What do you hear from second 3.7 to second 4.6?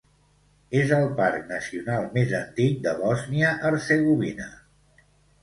Hercegovina.